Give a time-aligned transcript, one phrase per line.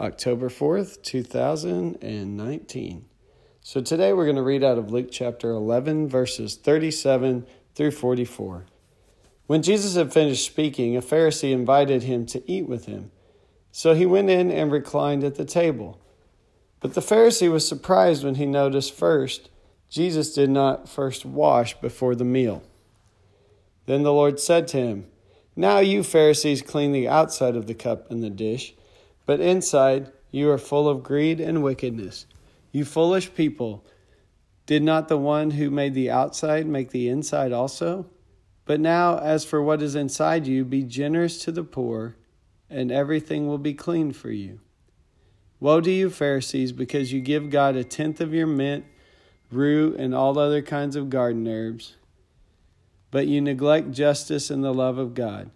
[0.00, 3.04] October 4th, 2019.
[3.60, 8.64] So today we're going to read out of Luke chapter 11, verses 37 through 44.
[9.46, 13.10] When Jesus had finished speaking, a Pharisee invited him to eat with him.
[13.72, 16.00] So he went in and reclined at the table.
[16.80, 19.50] But the Pharisee was surprised when he noticed first
[19.90, 22.62] Jesus did not first wash before the meal.
[23.84, 25.08] Then the Lord said to him,
[25.56, 28.72] now you Pharisees clean the outside of the cup and the dish,
[29.30, 32.26] but inside you are full of greed and wickedness.
[32.72, 33.86] You foolish people,
[34.66, 38.06] did not the one who made the outside make the inside also?
[38.64, 42.16] But now, as for what is inside you, be generous to the poor,
[42.68, 44.58] and everything will be clean for you.
[45.60, 48.84] Woe to you, Pharisees, because you give God a tenth of your mint,
[49.52, 51.94] rue, and all other kinds of garden herbs
[53.12, 55.52] but you neglect justice and the love of God.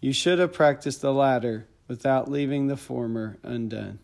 [0.00, 3.98] You should have practiced the latter without leaving the former undone.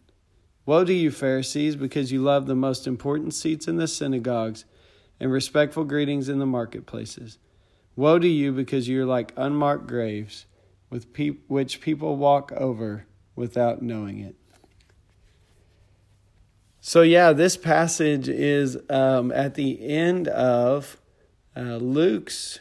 [0.67, 4.67] Woe to you, Pharisees, because you love the most important seats in the synagogues
[5.19, 7.39] and respectful greetings in the marketplaces.
[7.97, 10.44] Woe to you, because you are like unmarked graves,
[10.91, 14.36] with pe- which people walk over without knowing it.
[16.83, 21.00] So, yeah, this passage is um, at the end of
[21.56, 22.59] uh, Luke's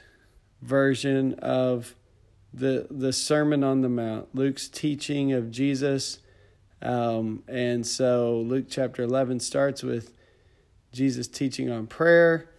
[0.62, 1.97] version of
[2.58, 6.20] the the Sermon on the Mount, Luke's teaching of Jesus.
[6.82, 10.14] Um, and so Luke chapter 11 starts with
[10.92, 12.50] Jesus teaching on prayer,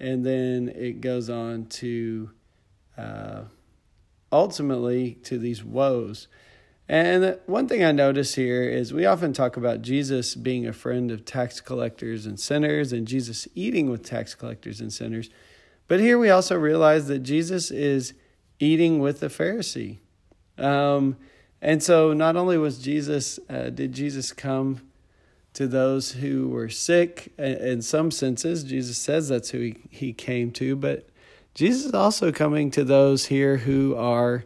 [0.00, 2.30] and then it goes on to
[2.96, 3.42] uh,
[4.32, 6.28] ultimately to these woes.
[6.88, 11.10] And one thing I notice here is we often talk about Jesus being a friend
[11.10, 15.28] of tax collectors and sinners, and Jesus eating with tax collectors and sinners.
[15.86, 18.14] But here we also realize that Jesus is
[18.60, 19.98] eating with the Pharisee.
[20.56, 21.16] Um,
[21.60, 24.82] and so not only was Jesus, uh, did Jesus come
[25.54, 30.50] to those who were sick, in some senses, Jesus says that's who he, he came
[30.52, 31.08] to, but
[31.54, 34.44] Jesus is also coming to those here who are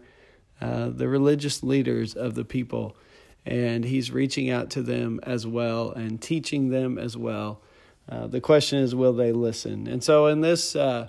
[0.61, 2.97] uh, the religious leaders of the people.
[3.45, 7.61] And he's reaching out to them as well and teaching them as well
[8.09, 9.87] uh, the question is, will they listen?
[9.87, 11.09] And so in this uh,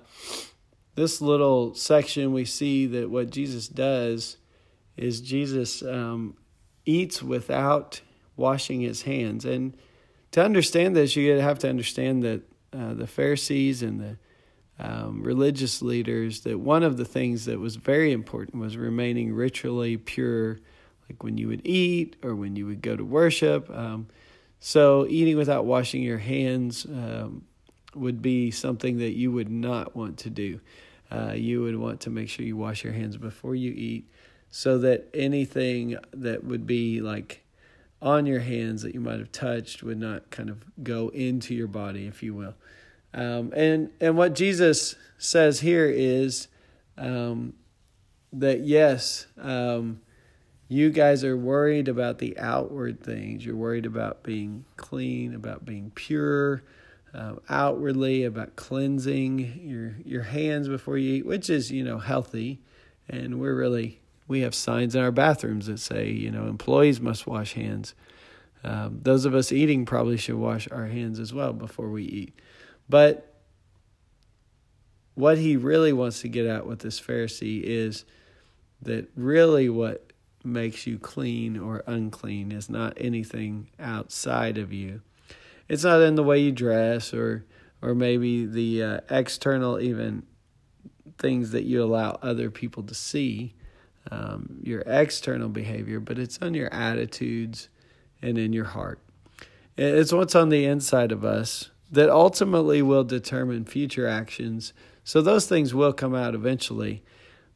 [0.95, 4.37] this little section, we see that what Jesus does
[4.95, 6.37] is Jesus um,
[6.85, 8.01] eats without
[8.35, 9.45] washing his hands.
[9.45, 9.75] And
[10.31, 14.17] to understand this, you have to understand that uh, the Pharisees and the
[14.79, 19.97] um, religious leaders that one of the things that was very important was remaining ritually
[19.97, 20.59] pure,
[21.07, 23.69] like when you would eat or when you would go to worship.
[23.69, 24.07] Um,
[24.59, 27.43] so, eating without washing your hands um,
[27.95, 30.59] would be something that you would not want to do.
[31.11, 34.09] Uh, you would want to make sure you wash your hands before you eat
[34.49, 37.43] so that anything that would be like
[38.01, 41.67] on your hands that you might have touched would not kind of go into your
[41.67, 42.53] body, if you will.
[43.13, 46.47] Um, and, and what Jesus says here is
[46.97, 47.53] um,
[48.33, 50.01] that yes, um,
[50.67, 53.45] you guys are worried about the outward things.
[53.45, 56.63] You're worried about being clean, about being pure,
[57.13, 62.59] uh, outwardly, about cleansing your your hands before you eat, which is you know healthy.
[63.09, 67.27] And we're really we have signs in our bathrooms that say you know employees must
[67.27, 67.93] wash hands.
[68.63, 72.39] Um, those of us eating probably should wash our hands as well before we eat.
[72.87, 73.33] But
[75.15, 78.05] what he really wants to get at with this Pharisee is
[78.81, 80.11] that really what
[80.43, 85.01] makes you clean or unclean is not anything outside of you.
[85.67, 87.45] It's not in the way you dress or
[87.81, 90.23] or maybe the uh, external even
[91.17, 93.53] things that you allow other people to see,
[94.09, 97.67] um, your external behavior, but it's on your attitudes
[98.21, 98.99] and in your heart.
[99.75, 104.73] It's what's on the inside of us that ultimately will determine future actions.
[105.03, 107.03] So those things will come out eventually,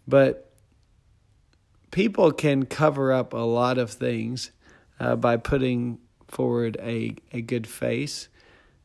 [0.07, 0.51] but
[1.91, 4.51] people can cover up a lot of things
[4.99, 8.29] uh, by putting forward a, a good face,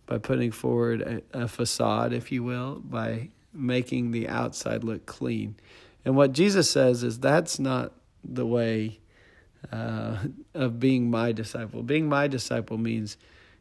[0.07, 1.01] by putting forward
[1.33, 5.55] a, a facade, if you will, by making the outside look clean.
[6.05, 7.93] And what Jesus says is that's not
[8.25, 8.99] the way
[9.71, 10.19] uh,
[10.55, 11.83] of being my disciple.
[11.83, 13.17] Being my disciple means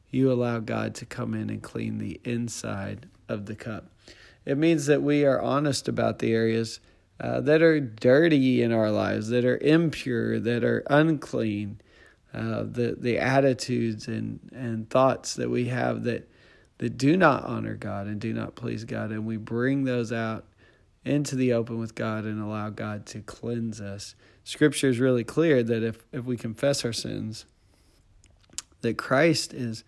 [0.10, 3.90] you allow God to come in and clean the inside of the cup.
[4.46, 6.80] It means that we are honest about the areas
[7.20, 11.80] uh, that are dirty in our lives, that are impure, that are unclean,
[12.34, 16.30] uh, the the attitudes and and thoughts that we have that
[16.78, 20.46] that do not honor God and do not please God, and we bring those out
[21.04, 24.16] into the open with God and allow God to cleanse us.
[24.44, 27.46] Scripture is really clear that if if we confess our sins,
[28.82, 29.84] that Christ is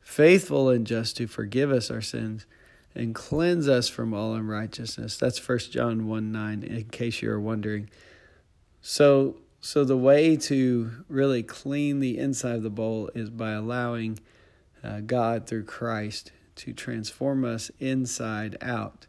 [0.00, 2.46] faithful and just to forgive us our sins
[2.94, 5.16] and cleanse us from all unrighteousness.
[5.16, 7.88] That's First John 1 9, in case you're wondering.
[8.80, 14.18] So, so the way to really clean the inside of the bowl is by allowing
[14.82, 19.06] uh, God through Christ to transform us inside out,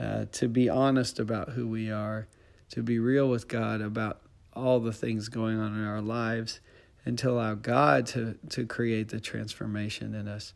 [0.00, 2.26] uh, to be honest about who we are,
[2.70, 4.20] to be real with God about
[4.54, 6.58] all the things going on in our lives,
[7.06, 10.52] and to allow God to, to create the transformation in us.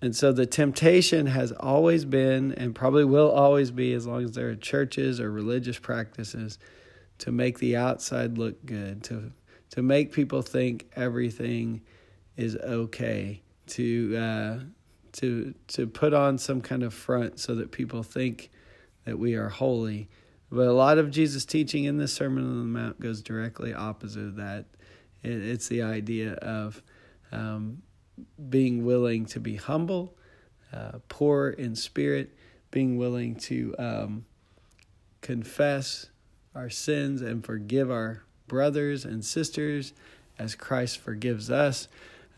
[0.00, 4.32] And so the temptation has always been and probably will always be, as long as
[4.32, 6.56] there are churches or religious practices,
[7.20, 9.32] to make the outside look good, to
[9.70, 11.82] to make people think everything
[12.36, 14.58] is okay, to uh,
[15.12, 18.50] to to put on some kind of front so that people think
[19.04, 20.08] that we are holy.
[20.50, 24.24] But a lot of Jesus' teaching in the Sermon on the Mount goes directly opposite
[24.24, 24.66] of that.
[25.22, 26.82] It, it's the idea of
[27.30, 27.82] um,
[28.48, 30.16] being willing to be humble,
[30.72, 32.36] uh, poor in spirit,
[32.70, 34.24] being willing to um,
[35.20, 36.09] confess
[36.54, 39.92] our sins and forgive our brothers and sisters
[40.38, 41.88] as Christ forgives us.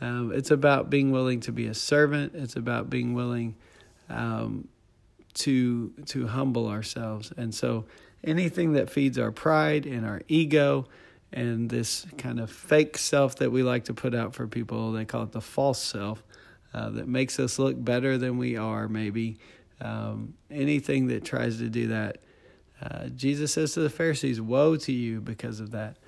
[0.01, 2.33] Um, it's about being willing to be a servant.
[2.35, 3.55] It's about being willing
[4.09, 4.69] um,
[5.35, 7.33] to to humble ourselves.
[7.37, 7.85] And so,
[8.25, 10.87] anything that feeds our pride and our ego
[11.33, 14.93] and this kind of fake self that we like to put out for people.
[14.93, 16.23] They call it the false self
[16.75, 19.39] uh, that makes us look better than we are, maybe.
[19.81, 22.19] Um, anything that tries to do that.
[22.83, 25.99] Uh, Jesus says to the Pharisees, Woe to you because of that.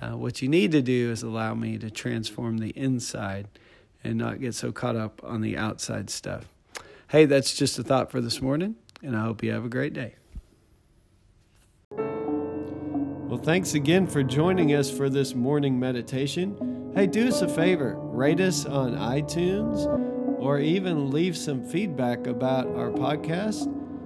[0.00, 3.48] Uh, what you need to do is allow me to transform the inside
[4.04, 6.44] and not get so caught up on the outside stuff.
[7.08, 9.92] Hey, that's just a thought for this morning, and I hope you have a great
[9.92, 10.14] day.
[11.90, 16.92] Well, thanks again for joining us for this morning meditation.
[16.94, 19.86] Hey, do us a favor rate us on iTunes
[20.40, 23.68] or even leave some feedback about our podcast